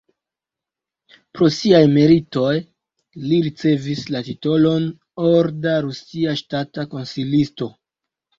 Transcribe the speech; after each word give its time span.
Pro 1.37 1.49
siaj 1.57 1.81
meritoj 1.97 2.53
li 3.27 3.39
ricevis 3.49 4.01
la 4.15 4.23
titolon 4.31 4.89
"Orda 5.27 5.77
rusia 5.87 6.35
ŝtata 6.43 6.89
konsilisto". 6.97 7.71